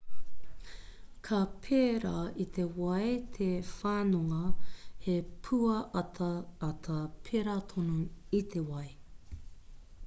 ka 1.27 1.41
pērā 1.65 2.13
i 2.45 2.47
te 2.55 2.65
wai 2.77 3.11
te 3.35 3.49
whanonga 3.67 4.41
he 5.05 5.19
pūataata 5.49 6.99
pērā 7.29 7.59
tonu 7.75 8.01
i 8.41 8.43
te 8.55 8.67
wai 8.73 8.89